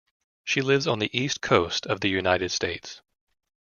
[0.43, 3.03] She lives on the East Coast of the United States.